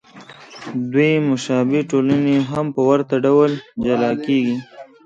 [0.91, 3.51] دوې مشابه ټولنې هم په ورته ډول
[3.85, 4.57] جلا کېږي.